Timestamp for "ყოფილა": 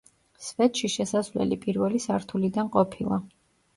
2.77-3.25